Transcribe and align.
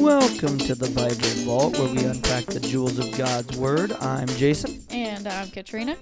Welcome 0.00 0.58
to 0.58 0.74
the 0.74 0.90
Bible 0.94 1.44
Vault, 1.44 1.78
where 1.78 1.92
we 1.92 2.04
unpack 2.04 2.46
the 2.46 2.60
jewels 2.60 2.98
of 2.98 3.16
God's 3.18 3.56
Word. 3.56 3.92
I'm 3.92 4.28
Jason. 4.28 4.82
And 4.90 5.26
I'm 5.26 5.50
Katrina. 5.50 5.96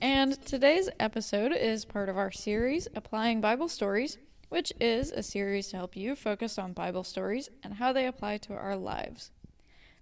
And 0.00 0.40
today's 0.44 0.88
episode 1.00 1.52
is 1.52 1.84
part 1.84 2.08
of 2.08 2.18
our 2.18 2.30
series, 2.30 2.88
Applying 2.94 3.40
Bible 3.40 3.68
Stories, 3.68 4.18
which 4.48 4.72
is 4.80 5.12
a 5.12 5.22
series 5.22 5.68
to 5.68 5.76
help 5.76 5.96
you 5.96 6.14
focus 6.14 6.58
on 6.58 6.72
Bible 6.72 7.04
stories 7.04 7.48
and 7.62 7.74
how 7.74 7.92
they 7.92 8.06
apply 8.06 8.36
to 8.38 8.54
our 8.54 8.76
lives. 8.76 9.30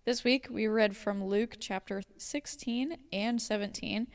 This 0.04 0.24
week, 0.24 0.48
we 0.50 0.66
read 0.66 0.96
from 0.96 1.22
Luke 1.24 1.56
chapter 1.60 2.02
16 2.16 2.96
and 3.12 3.40
17 3.40 4.06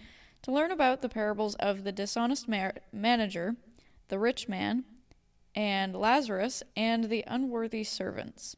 to 0.41 0.51
learn 0.51 0.71
about 0.71 1.01
the 1.01 1.09
parables 1.09 1.55
of 1.55 1.83
the 1.83 1.91
dishonest 1.91 2.47
ma- 2.47 2.71
manager, 2.91 3.55
the 4.09 4.19
rich 4.19 4.49
man, 4.49 4.83
and 5.55 5.95
Lazarus, 5.95 6.63
and 6.75 7.05
the 7.05 7.23
unworthy 7.27 7.83
servants. 7.83 8.55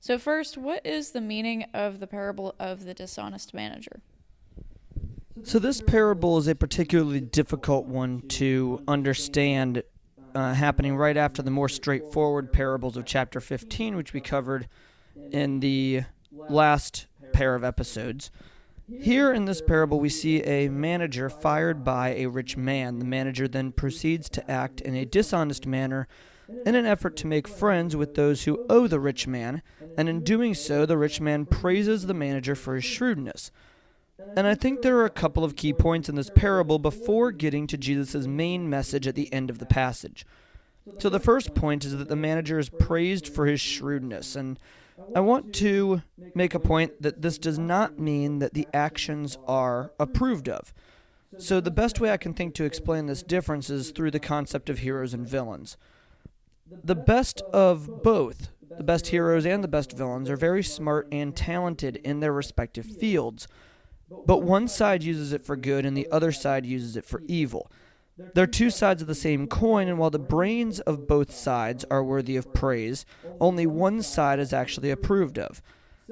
So, 0.00 0.18
first, 0.18 0.58
what 0.58 0.84
is 0.84 1.12
the 1.12 1.20
meaning 1.20 1.64
of 1.72 2.00
the 2.00 2.06
parable 2.06 2.54
of 2.58 2.84
the 2.84 2.94
dishonest 2.94 3.54
manager? 3.54 4.00
So, 5.42 5.58
this 5.58 5.80
parable 5.80 6.38
is 6.38 6.46
a 6.46 6.54
particularly 6.54 7.20
difficult 7.20 7.86
one 7.86 8.22
to 8.28 8.82
understand, 8.86 9.82
uh, 10.34 10.54
happening 10.54 10.96
right 10.96 11.16
after 11.16 11.42
the 11.42 11.50
more 11.50 11.68
straightforward 11.68 12.52
parables 12.52 12.96
of 12.96 13.04
chapter 13.04 13.40
15, 13.40 13.96
which 13.96 14.12
we 14.12 14.20
covered 14.20 14.68
in 15.30 15.60
the 15.60 16.02
last 16.32 17.06
pair 17.32 17.54
of 17.54 17.64
episodes. 17.64 18.30
Here 18.86 19.32
in 19.32 19.46
this 19.46 19.62
parable, 19.62 19.98
we 19.98 20.10
see 20.10 20.42
a 20.42 20.68
manager 20.68 21.30
fired 21.30 21.84
by 21.84 22.10
a 22.10 22.26
rich 22.26 22.56
man. 22.56 22.98
The 22.98 23.06
manager 23.06 23.48
then 23.48 23.72
proceeds 23.72 24.28
to 24.30 24.50
act 24.50 24.82
in 24.82 24.94
a 24.94 25.06
dishonest 25.06 25.66
manner 25.66 26.06
in 26.66 26.74
an 26.74 26.84
effort 26.84 27.16
to 27.16 27.26
make 27.26 27.48
friends 27.48 27.96
with 27.96 28.14
those 28.14 28.44
who 28.44 28.66
owe 28.68 28.86
the 28.86 29.00
rich 29.00 29.26
man, 29.26 29.62
and 29.96 30.08
in 30.08 30.20
doing 30.20 30.52
so, 30.52 30.84
the 30.84 30.98
rich 30.98 31.18
man 31.18 31.46
praises 31.46 32.06
the 32.06 32.12
manager 32.12 32.54
for 32.54 32.74
his 32.74 32.84
shrewdness. 32.84 33.50
And 34.36 34.46
I 34.46 34.54
think 34.54 34.82
there 34.82 34.98
are 34.98 35.06
a 35.06 35.10
couple 35.10 35.44
of 35.44 35.56
key 35.56 35.72
points 35.72 36.10
in 36.10 36.14
this 36.14 36.30
parable 36.30 36.78
before 36.78 37.32
getting 37.32 37.66
to 37.68 37.78
Jesus' 37.78 38.26
main 38.26 38.68
message 38.68 39.06
at 39.06 39.14
the 39.14 39.32
end 39.32 39.48
of 39.48 39.58
the 39.58 39.66
passage. 39.66 40.26
So, 40.98 41.08
the 41.08 41.18
first 41.18 41.54
point 41.54 41.86
is 41.86 41.96
that 41.96 42.08
the 42.08 42.16
manager 42.16 42.58
is 42.58 42.68
praised 42.68 43.26
for 43.26 43.46
his 43.46 43.60
shrewdness, 43.60 44.36
and 44.36 44.58
I 45.14 45.20
want 45.20 45.52
to 45.56 46.02
make 46.34 46.54
a 46.54 46.60
point 46.60 47.02
that 47.02 47.22
this 47.22 47.38
does 47.38 47.58
not 47.58 47.98
mean 47.98 48.38
that 48.38 48.54
the 48.54 48.68
actions 48.72 49.38
are 49.46 49.92
approved 49.98 50.48
of. 50.48 50.72
So, 51.36 51.60
the 51.60 51.70
best 51.70 51.98
way 51.98 52.12
I 52.12 52.16
can 52.16 52.32
think 52.32 52.54
to 52.54 52.64
explain 52.64 53.06
this 53.06 53.22
difference 53.22 53.68
is 53.68 53.90
through 53.90 54.12
the 54.12 54.20
concept 54.20 54.70
of 54.70 54.78
heroes 54.78 55.12
and 55.12 55.28
villains. 55.28 55.76
The 56.84 56.94
best 56.94 57.42
of 57.52 58.02
both, 58.02 58.50
the 58.76 58.84
best 58.84 59.08
heroes 59.08 59.44
and 59.44 59.62
the 59.62 59.68
best 59.68 59.92
villains, 59.92 60.30
are 60.30 60.36
very 60.36 60.62
smart 60.62 61.08
and 61.10 61.34
talented 61.34 61.96
in 61.96 62.20
their 62.20 62.32
respective 62.32 62.86
fields, 62.86 63.48
but 64.26 64.42
one 64.42 64.68
side 64.68 65.02
uses 65.02 65.32
it 65.32 65.44
for 65.44 65.56
good 65.56 65.84
and 65.84 65.96
the 65.96 66.08
other 66.10 66.30
side 66.30 66.64
uses 66.64 66.96
it 66.96 67.04
for 67.04 67.22
evil. 67.26 67.70
They're 68.16 68.46
two 68.46 68.70
sides 68.70 69.02
of 69.02 69.08
the 69.08 69.14
same 69.14 69.46
coin, 69.46 69.88
and 69.88 69.98
while 69.98 70.10
the 70.10 70.18
brains 70.18 70.80
of 70.80 71.06
both 71.06 71.32
sides 71.32 71.84
are 71.90 72.04
worthy 72.04 72.36
of 72.36 72.52
praise, 72.52 73.04
only 73.40 73.66
one 73.66 74.02
side 74.02 74.38
is 74.38 74.52
actually 74.52 74.90
approved 74.90 75.38
of. 75.38 75.60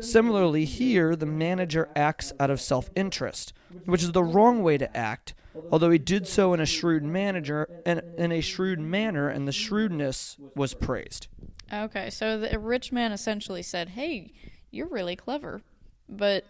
Similarly, 0.01 0.65
here, 0.65 1.15
the 1.15 1.27
manager 1.27 1.89
acts 1.95 2.33
out 2.41 2.51
of 2.51 2.61
self 2.61 2.91
interest, 2.97 3.53
which 3.85 4.03
is 4.03 4.13
the 4.13 4.25
wrong 4.25 4.63
way 4.63 4.79
to 4.79 4.97
act, 4.97 5.35
although 5.71 5.91
he 5.91 5.99
did 5.99 6.27
so 6.27 6.55
in 6.55 6.61
a 6.61 6.67
shrewd 6.67 7.05
manager 7.05 7.69
and 7.85 8.03
in 8.17 8.33
a 8.33 8.41
shrewd 8.41 8.81
manner, 8.81 9.29
and 9.29 9.47
the 9.47 9.53
shrewdness 9.53 10.39
was 10.57 10.75
praised. 10.75 11.29
Okay, 11.73 12.11
so 12.11 12.39
the 12.39 12.59
rich 12.59 12.91
man 12.91 13.13
essentially 13.13 13.63
said, 13.63 13.91
Hey, 13.91 14.33
you're 14.71 14.89
really 14.89 15.17
clever, 15.17 15.63
but 16.09 16.45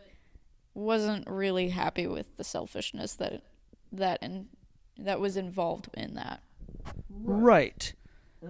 wasn't 0.74 1.28
really 1.28 1.68
happy 1.68 2.06
with 2.06 2.36
the 2.36 2.44
selfishness 2.44 3.14
that 3.14 3.42
that 3.92 4.18
and 4.22 4.46
that 4.98 5.20
was 5.20 5.36
involved 5.36 5.88
in 5.94 6.14
that. 6.14 6.42
Right. 7.10 7.92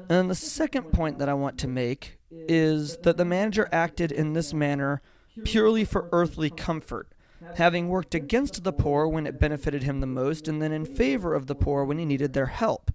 And 0.08 0.30
the 0.30 0.34
second 0.34 0.92
point 0.92 1.18
that 1.18 1.28
I 1.28 1.34
want 1.34 1.58
to 1.58 1.68
make 1.68 2.18
is 2.30 2.96
that 2.98 3.16
the 3.16 3.24
manager 3.24 3.68
acted 3.72 4.10
in 4.10 4.32
this 4.32 4.54
manner 4.54 5.02
purely 5.44 5.84
for 5.84 6.08
earthly 6.12 6.50
comfort, 6.50 7.12
having 7.56 7.88
worked 7.88 8.14
against 8.14 8.64
the 8.64 8.72
poor 8.72 9.06
when 9.06 9.26
it 9.26 9.38
benefited 9.38 9.82
him 9.82 10.00
the 10.00 10.06
most, 10.06 10.48
and 10.48 10.62
then 10.62 10.72
in 10.72 10.84
favor 10.84 11.34
of 11.34 11.46
the 11.46 11.54
poor 11.54 11.84
when 11.84 11.98
he 11.98 12.04
needed 12.04 12.32
their 12.32 12.46
help. 12.46 12.90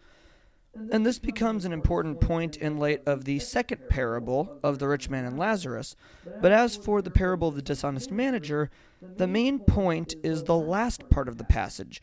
And 0.91 1.05
this 1.05 1.17
becomes 1.19 1.65
an 1.65 1.73
important 1.73 2.21
point 2.21 2.55
in 2.55 2.77
light 2.77 3.01
of 3.07 3.25
the 3.25 3.39
second 3.39 3.89
parable 3.89 4.59
of 4.63 4.77
the 4.79 4.87
rich 4.87 5.09
man 5.09 5.25
and 5.25 5.37
Lazarus. 5.37 5.95
But 6.39 6.51
as 6.51 6.75
for 6.75 7.01
the 7.01 7.09
parable 7.09 7.47
of 7.47 7.55
the 7.55 7.61
dishonest 7.63 8.11
manager, 8.11 8.69
the 9.01 9.27
main 9.27 9.59
point 9.59 10.15
is 10.23 10.43
the 10.43 10.57
last 10.57 11.09
part 11.09 11.27
of 11.27 11.37
the 11.37 11.43
passage, 11.43 12.01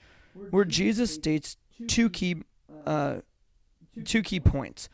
where 0.50 0.64
Jesus 0.64 1.14
states 1.14 1.56
two 1.86 2.10
key 2.10 2.42
uh, 2.86 3.18
two 4.04 4.22
key 4.22 4.40
points. 4.40 4.88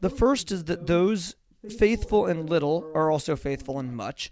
The 0.00 0.10
first 0.10 0.52
is 0.52 0.64
that 0.64 0.86
those 0.86 1.36
faithful 1.78 2.26
in 2.26 2.46
little 2.46 2.90
are 2.94 3.10
also 3.10 3.36
faithful 3.36 3.78
in 3.78 3.94
much, 3.94 4.30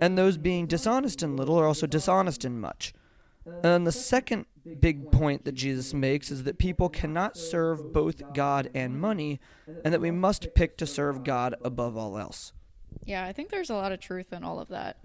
and 0.00 0.16
those 0.16 0.36
being 0.36 0.66
dishonest 0.66 1.22
in 1.22 1.36
little 1.36 1.58
are 1.58 1.66
also 1.66 1.86
dishonest 1.86 2.44
in 2.44 2.60
much. 2.60 2.92
And 3.62 3.86
the 3.86 3.92
second 3.92 4.46
big 4.80 5.10
point 5.10 5.44
that 5.44 5.52
Jesus 5.52 5.92
makes 5.92 6.30
is 6.30 6.44
that 6.44 6.58
people 6.58 6.88
cannot 6.88 7.36
serve 7.36 7.92
both 7.92 8.32
God 8.32 8.70
and 8.74 8.98
money, 8.98 9.40
and 9.84 9.92
that 9.92 10.00
we 10.00 10.10
must 10.10 10.54
pick 10.54 10.78
to 10.78 10.86
serve 10.86 11.24
God 11.24 11.54
above 11.62 11.96
all 11.96 12.16
else. 12.16 12.52
Yeah, 13.04 13.24
I 13.24 13.32
think 13.32 13.50
there's 13.50 13.70
a 13.70 13.74
lot 13.74 13.92
of 13.92 14.00
truth 14.00 14.32
in 14.32 14.44
all 14.44 14.58
of 14.60 14.68
that, 14.68 15.04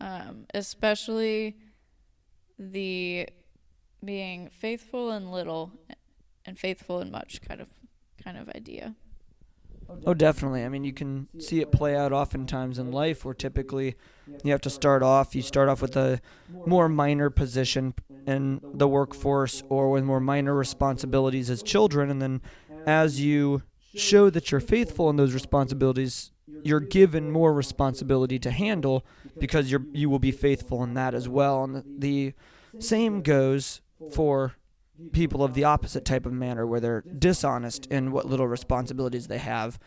um, 0.00 0.46
especially 0.54 1.56
the 2.58 3.28
being 4.04 4.48
faithful 4.48 5.10
in 5.10 5.30
little 5.30 5.72
and 6.44 6.58
faithful 6.58 7.00
in 7.00 7.10
much 7.10 7.40
kind 7.46 7.60
of 7.60 7.68
kind 8.22 8.38
of 8.38 8.48
idea. 8.50 8.94
Oh, 10.04 10.14
definitely. 10.14 10.64
I 10.64 10.68
mean, 10.68 10.84
you 10.84 10.92
can 10.92 11.28
see 11.38 11.60
it 11.60 11.70
play 11.70 11.96
out 11.96 12.12
oftentimes 12.12 12.78
in 12.78 12.90
life 12.90 13.24
where 13.24 13.34
typically 13.34 13.94
you 14.42 14.50
have 14.50 14.60
to 14.62 14.70
start 14.70 15.02
off, 15.02 15.34
you 15.34 15.42
start 15.42 15.68
off 15.68 15.80
with 15.80 15.96
a 15.96 16.20
more 16.64 16.88
minor 16.88 17.30
position 17.30 17.94
in 18.26 18.60
the 18.74 18.88
workforce 18.88 19.62
or 19.68 19.90
with 19.90 20.02
more 20.02 20.20
minor 20.20 20.54
responsibilities 20.54 21.50
as 21.50 21.62
children. 21.62 22.10
And 22.10 22.20
then 22.20 22.42
as 22.84 23.20
you 23.20 23.62
show 23.94 24.28
that 24.30 24.50
you're 24.50 24.60
faithful 24.60 25.08
in 25.08 25.16
those 25.16 25.34
responsibilities, 25.34 26.32
you're 26.64 26.80
given 26.80 27.30
more 27.30 27.54
responsibility 27.54 28.38
to 28.40 28.50
handle 28.50 29.06
because 29.38 29.70
you're, 29.70 29.86
you 29.92 30.10
will 30.10 30.18
be 30.18 30.32
faithful 30.32 30.82
in 30.82 30.94
that 30.94 31.14
as 31.14 31.28
well. 31.28 31.62
And 31.62 31.84
the 31.98 32.34
same 32.80 33.22
goes 33.22 33.80
for 34.10 34.54
people 35.12 35.42
of 35.42 35.54
the 35.54 35.64
opposite 35.64 36.04
type 36.04 36.26
of 36.26 36.32
manner 36.32 36.66
where 36.66 36.80
they're 36.80 37.04
dishonest 37.18 37.86
in 37.90 38.12
what 38.12 38.26
little 38.26 38.48
responsibilities 38.48 39.26
they 39.28 39.38
have 39.38 39.78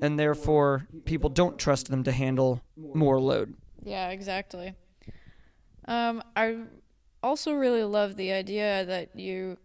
and 0.00 0.18
therefore 0.18 0.86
people 1.04 1.30
don't 1.30 1.58
trust 1.58 1.88
them 1.90 2.02
to 2.02 2.12
handle 2.12 2.62
more 2.94 3.20
load 3.20 3.54
Yeah, 3.84 4.10
exactly. 4.10 4.74
Um, 5.86 6.22
I 6.34 6.64
also 7.22 7.52
really 7.52 7.84
love 7.84 8.16
the 8.16 8.32
idea 8.32 8.84
that 8.86 9.16
you 9.16 9.56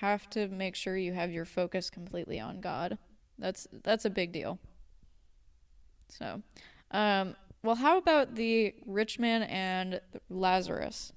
have 0.00 0.28
to 0.30 0.48
make 0.48 0.74
sure 0.74 0.96
you 0.96 1.12
have 1.12 1.30
your 1.32 1.44
focus 1.44 1.90
completely 1.90 2.40
on 2.40 2.60
God. 2.60 2.98
That's 3.38 3.66
that's 3.82 4.04
a 4.04 4.10
big 4.10 4.32
deal. 4.32 4.58
So, 6.08 6.42
um, 6.90 7.34
well, 7.62 7.76
how 7.76 7.98
about 7.98 8.34
the 8.34 8.74
rich 8.86 9.18
man 9.18 9.42
and 9.44 10.00
Lazarus? 10.28 11.12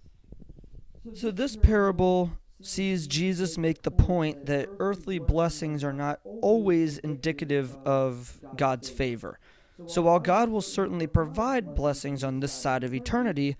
So 1.14 1.32
this 1.32 1.56
parable 1.56 2.32
sees 2.62 3.08
jesus 3.08 3.58
make 3.58 3.82
the 3.84 3.92
point 3.92 4.46
that 4.46 4.70
earthly 4.80 5.20
blessings 5.20 5.84
are 5.84 5.94
not 5.94 6.20
always 6.42 6.98
indicative 7.00 7.76
of 7.86 8.40
god's 8.56 8.90
favor 8.90 9.40
so 9.86 10.02
while 10.02 10.20
god 10.20 10.50
will 10.50 10.62
certainly 10.62 11.08
provide 11.08 11.76
blessings 11.76 12.24
on 12.24 12.40
this 12.40 12.54
side 12.54 12.84
of 12.84 12.94
eternity 12.94 13.56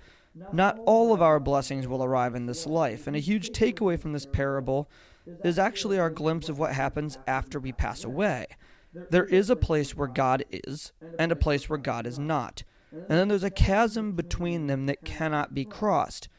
not 0.52 0.80
all 0.86 1.14
of 1.14 1.22
our 1.22 1.40
blessings 1.40 1.88
will 1.88 2.04
arrive 2.04 2.36
in 2.36 2.46
this 2.46 2.66
life 2.66 3.08
and 3.08 3.16
a 3.16 3.20
huge 3.20 3.50
takeaway 3.52 4.00
from 4.00 4.14
this 4.14 4.26
parable 4.26 4.90
is 5.44 5.60
actually 5.60 6.00
our 6.00 6.10
glimpse 6.10 6.48
of 6.50 6.58
what 6.58 6.74
happens 6.74 7.18
after 7.28 7.60
we 7.60 7.72
pass 7.72 8.04
away 8.04 8.48
there 9.10 9.26
is 9.26 9.50
a 9.50 9.56
place 9.56 9.96
where 9.96 10.08
God 10.08 10.44
is 10.50 10.92
and 11.20 11.32
a 11.32 11.36
place 11.36 11.70
where 11.70 11.78
God 11.78 12.06
is 12.08 12.18
not. 12.18 12.64
And 12.92 13.10
then 13.10 13.28
there's 13.28 13.44
a 13.44 13.50
chasm 13.50 14.14
between 14.14 14.68
them 14.68 14.86
that 14.86 15.04
cannot 15.04 15.54
be 15.54 15.66
crossed. 15.66 16.30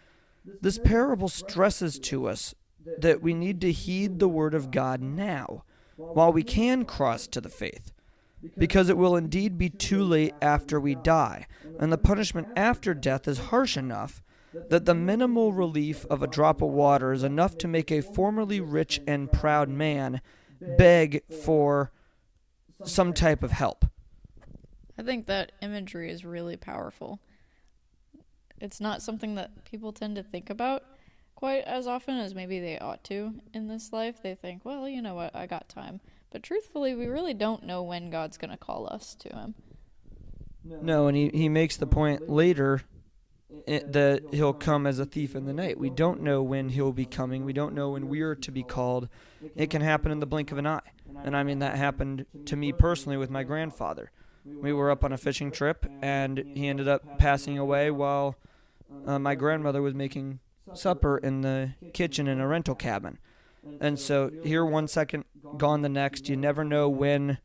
This 0.61 0.79
parable 0.79 1.29
stresses 1.29 1.99
to 2.01 2.29
us 2.29 2.55
that 2.99 3.21
we 3.23 3.35
need 3.35 3.61
to 3.61 3.73
heed 3.73 4.19
the 4.19 4.29
word 4.29 4.55
of 4.55 4.71
God 4.71 5.01
now, 5.01 5.65
while 5.97 6.33
we 6.33 6.43
can 6.43 6.85
cross 6.85 7.27
to 7.29 7.41
the 7.41 7.49
faith, 7.49 7.93
because 8.57 8.89
it 8.89 8.97
will 8.97 9.17
indeed 9.17 9.59
be 9.59 9.69
too 9.69 10.03
late 10.03 10.35
after 10.41 10.81
we 10.81 10.95
die, 10.95 11.47
and 11.79 11.93
the 11.93 11.99
punishment 11.99 12.49
after 12.57 12.95
death 12.95 13.29
is 13.29 13.39
harsh 13.39 13.77
enough 13.77 14.23
that 14.71 14.87
the 14.87 14.95
minimal 14.95 15.53
relief 15.53 16.07
of 16.07 16.23
a 16.23 16.27
drop 16.27 16.63
of 16.63 16.71
water 16.71 17.13
is 17.13 17.23
enough 17.23 17.59
to 17.59 17.69
make 17.69 17.91
a 17.91 18.01
formerly 18.01 18.61
rich 18.61 19.01
and 19.07 19.31
proud 19.31 19.69
man 19.69 20.21
beg 20.79 21.23
for 21.45 21.93
some 22.85 23.13
type 23.13 23.43
of 23.43 23.51
help. 23.51 23.85
I 24.99 25.03
think 25.03 25.27
that 25.27 25.53
imagery 25.61 26.11
is 26.11 26.25
really 26.25 26.57
powerful. 26.57 27.21
It's 28.61 28.81
not 28.81 29.03
something 29.03 29.35
that 29.37 29.65
people 29.65 29.93
tend 29.93 30.17
to 30.17 30.23
think 30.23 30.51
about 30.51 30.85
quite 31.35 31.63
as 31.65 31.87
often 31.87 32.19
as 32.19 32.35
maybe 32.35 32.59
they 32.59 32.79
ought 32.79 33.05
to 33.05 33.33
in 33.55 33.69
this 33.69 33.93
life. 33.93 34.21
They 34.23 34.35
think, 34.35 34.65
well, 34.65 34.89
you 34.89 35.01
know 35.01 35.15
what, 35.15 35.37
I 35.37 35.47
got 35.47 35.69
time. 35.69 36.01
But 36.31 36.43
truthfully, 36.43 36.95
we 36.95 37.07
really 37.07 37.33
don't 37.33 37.63
know 37.63 37.83
when 37.83 38.11
God's 38.11 38.37
going 38.37 38.51
to 38.51 38.57
call 38.57 38.89
us 38.93 39.15
to 39.21 39.29
Him. 39.29 39.55
No, 40.65 41.07
and 41.07 41.17
he, 41.17 41.31
he 41.33 41.49
makes 41.49 41.77
the 41.77 41.87
point 41.87 42.29
later 42.29 42.83
it, 43.67 43.93
that 43.93 44.23
he'll 44.33 44.53
come 44.53 44.87
as 44.87 44.99
a 44.99 45.07
thief 45.07 45.35
in 45.35 45.47
the 45.47 45.53
night. 45.53 45.79
We 45.79 45.91
don't 45.91 46.23
know 46.23 46.43
when 46.43 46.71
he'll 46.71 46.93
be 46.93 47.07
coming. 47.07 47.45
We 47.45 47.53
don't 47.53 47.75
know 47.75 47.91
when 47.91 48.09
we 48.09 48.21
are 48.21 48.35
to 48.35 48.51
be 48.51 48.63
called. 48.63 49.09
It 49.57 49.71
can 49.71 49.81
happen 49.81 50.13
in 50.13 50.19
the 50.19 50.27
blink 50.27 50.53
of 50.53 50.59
an 50.59 50.67
eye. 50.67 50.81
And 51.25 51.37
I 51.37 51.43
mean, 51.43 51.61
that 51.61 51.77
happened 51.77 52.27
to 52.47 52.57
me 52.57 52.73
personally 52.73 53.17
with 53.17 53.31
my 53.31 53.45
grandfather. 53.45 54.11
We 54.45 54.73
were 54.73 54.91
up 54.91 55.05
on 55.05 55.13
a 55.13 55.19
fishing 55.19 55.51
trip, 55.51 55.87
and 56.03 56.39
he 56.55 56.69
ended 56.69 56.89
up 56.89 57.19
passing 57.19 57.59
away 57.59 57.91
while 57.91 58.37
uh, 59.07 59.19
my 59.19 59.35
grandmother 59.35 59.83
was 59.83 59.95
making 59.95 60.41
supper 60.75 61.19
in 61.19 61.41
the 61.41 61.75
kitchen 61.93 62.29
in 62.29 62.41
a 62.41 62.47
rental 62.47 62.75
cabin. 62.75 63.19
And 63.81 63.99
so 63.99 64.31
here 64.45 64.65
one 64.65 64.89
second, 64.89 65.25
gone 65.57 65.83
the 65.83 65.89
next. 65.89 66.29
You 66.29 66.37
never 66.37 66.65
know 66.65 66.89
when 66.89 67.39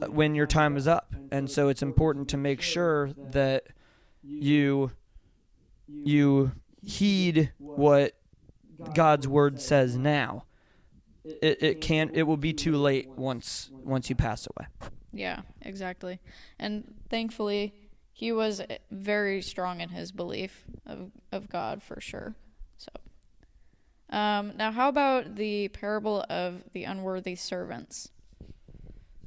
uh, 0.00 0.06
when 0.06 0.34
your 0.34 0.46
time 0.46 0.76
is 0.76 0.86
up. 0.88 1.14
And 1.30 1.50
so 1.50 1.68
it's 1.68 1.82
important 1.82 2.28
to 2.30 2.36
make 2.36 2.60
sure 2.60 3.10
that 3.16 3.68
you 4.22 4.92
you 5.86 6.52
heed 6.82 7.52
what 7.58 8.16
God's 8.94 9.28
word 9.28 9.60
says 9.60 9.96
now. 9.96 10.44
It 11.24 11.62
it 11.62 11.80
can't 11.80 12.10
it 12.14 12.24
will 12.24 12.36
be 12.36 12.52
too 12.52 12.76
late 12.76 13.08
once 13.10 13.70
once 13.72 14.10
you 14.10 14.16
pass 14.16 14.46
away. 14.46 14.68
Yeah, 15.12 15.42
exactly. 15.62 16.20
And 16.58 16.94
thankfully, 17.08 17.74
he 18.20 18.32
was 18.32 18.60
very 18.90 19.40
strong 19.40 19.80
in 19.80 19.88
his 19.88 20.12
belief 20.12 20.64
of, 20.84 21.10
of 21.32 21.48
God 21.48 21.82
for 21.82 22.02
sure. 22.02 22.34
So, 22.76 22.90
um, 24.10 24.52
now 24.58 24.70
how 24.70 24.90
about 24.90 25.36
the 25.36 25.68
parable 25.68 26.26
of 26.28 26.62
the 26.74 26.84
unworthy 26.84 27.34
servants? 27.34 28.10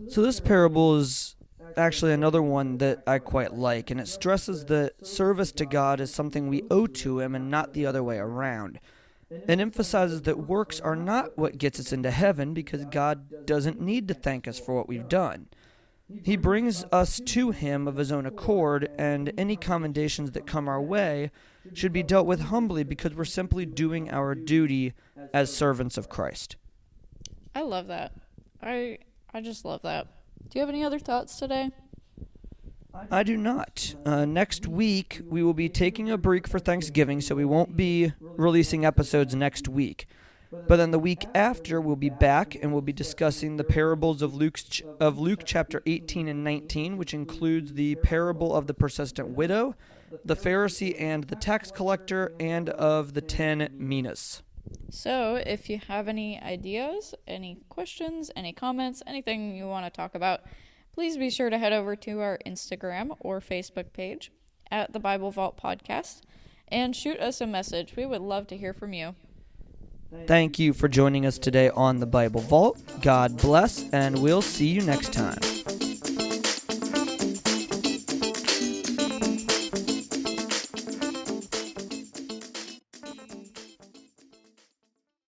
So, 0.09 0.21
this 0.21 0.39
parable 0.39 0.97
is 0.97 1.35
actually 1.75 2.13
another 2.13 2.43
one 2.43 2.77
that 2.77 3.01
I 3.07 3.17
quite 3.17 3.55
like, 3.55 3.89
and 3.89 3.99
it 3.99 4.07
stresses 4.07 4.65
that 4.65 5.07
service 5.07 5.51
to 5.53 5.65
God 5.65 5.99
is 5.99 6.13
something 6.13 6.47
we 6.47 6.61
owe 6.69 6.85
to 6.85 7.19
Him 7.19 7.33
and 7.33 7.49
not 7.49 7.73
the 7.73 7.87
other 7.87 8.03
way 8.03 8.19
around. 8.19 8.79
It 9.31 9.59
emphasizes 9.59 10.21
that 10.23 10.47
works 10.47 10.79
are 10.79 10.95
not 10.95 11.35
what 11.35 11.57
gets 11.57 11.79
us 11.79 11.91
into 11.91 12.11
heaven 12.11 12.53
because 12.53 12.85
God 12.85 13.47
doesn't 13.47 13.81
need 13.81 14.07
to 14.09 14.13
thank 14.13 14.47
us 14.47 14.59
for 14.59 14.75
what 14.75 14.87
we've 14.87 15.09
done. 15.09 15.47
He 16.21 16.35
brings 16.35 16.85
us 16.91 17.19
to 17.25 17.51
Him 17.51 17.87
of 17.87 17.97
His 17.97 18.11
own 18.11 18.25
accord, 18.25 18.89
and 18.97 19.33
any 19.37 19.55
commendations 19.55 20.31
that 20.31 20.45
come 20.45 20.67
our 20.67 20.81
way 20.81 21.31
should 21.73 21.93
be 21.93 22.03
dealt 22.03 22.27
with 22.27 22.41
humbly 22.41 22.83
because 22.83 23.13
we're 23.13 23.25
simply 23.25 23.65
doing 23.65 24.11
our 24.11 24.35
duty 24.35 24.93
as 25.33 25.53
servants 25.53 25.97
of 25.97 26.09
Christ. 26.09 26.57
I 27.55 27.61
love 27.61 27.87
that. 27.87 28.13
I 28.61 28.99
I 29.33 29.41
just 29.41 29.65
love 29.65 29.81
that. 29.83 30.07
Do 30.49 30.59
you 30.59 30.61
have 30.61 30.69
any 30.69 30.83
other 30.83 30.99
thoughts 30.99 31.39
today? 31.39 31.71
I 33.09 33.23
do 33.23 33.37
not. 33.37 33.95
Uh, 34.05 34.25
next 34.25 34.67
week, 34.67 35.21
we 35.27 35.41
will 35.41 35.55
be 35.55 35.67
taking 35.67 36.11
a 36.11 36.17
break 36.17 36.47
for 36.47 36.59
Thanksgiving, 36.59 37.21
so 37.21 37.33
we 37.33 37.45
won't 37.45 37.75
be 37.75 38.13
releasing 38.19 38.85
episodes 38.85 39.33
next 39.33 39.67
week. 39.67 40.05
But 40.67 40.77
then 40.77 40.91
the 40.91 40.99
week 40.99 41.25
after, 41.35 41.81
we'll 41.81 41.95
be 41.95 42.09
back 42.09 42.55
and 42.55 42.71
we'll 42.71 42.81
be 42.81 42.93
discussing 42.93 43.57
the 43.57 43.63
parables 43.63 44.21
of 44.21 44.33
Luke's 44.33 44.81
of 44.99 45.19
Luke 45.19 45.41
chapter 45.45 45.81
18 45.85 46.27
and 46.27 46.43
19, 46.43 46.97
which 46.97 47.13
includes 47.13 47.73
the 47.73 47.95
parable 47.95 48.55
of 48.55 48.67
the 48.67 48.73
persistent 48.73 49.29
widow, 49.29 49.75
the 50.23 50.35
Pharisee 50.35 50.95
and 50.99 51.25
the 51.25 51.35
tax 51.35 51.71
collector, 51.71 52.33
and 52.39 52.69
of 52.69 53.13
the 53.13 53.21
ten 53.21 53.69
minas. 53.77 54.41
So, 54.89 55.35
if 55.35 55.69
you 55.69 55.79
have 55.87 56.07
any 56.07 56.39
ideas, 56.39 57.13
any 57.27 57.57
questions, 57.69 58.31
any 58.35 58.53
comments, 58.53 59.03
anything 59.05 59.55
you 59.55 59.67
want 59.67 59.85
to 59.85 59.89
talk 59.89 60.15
about, 60.15 60.41
please 60.93 61.17
be 61.17 61.29
sure 61.29 61.49
to 61.49 61.57
head 61.57 61.73
over 61.73 61.95
to 61.97 62.21
our 62.21 62.39
Instagram 62.45 63.17
or 63.19 63.39
Facebook 63.41 63.91
page 63.91 64.31
at 64.71 64.93
the 64.93 64.99
Bible 64.99 65.31
Vault 65.31 65.59
Podcast 65.61 66.21
and 66.67 66.95
shoot 66.95 67.19
us 67.19 67.41
a 67.41 67.47
message. 67.47 67.95
We 67.95 68.05
would 68.05 68.21
love 68.21 68.47
to 68.47 68.57
hear 68.57 68.73
from 68.73 68.93
you. 68.93 69.15
Thank 70.25 70.57
you 70.59 70.73
for 70.73 70.87
joining 70.87 71.25
us 71.25 71.37
today 71.37 71.69
on 71.69 71.99
the 71.99 72.05
Bible 72.05 72.41
Vault. 72.41 72.79
God 73.01 73.37
bless, 73.37 73.89
and 73.91 74.21
we'll 74.21 74.41
see 74.41 74.67
you 74.67 74.81
next 74.81 75.11
time. 75.13 75.39